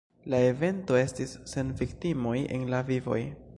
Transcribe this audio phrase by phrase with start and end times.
[0.33, 3.23] La evento estis sen viktimoj en la vivoj.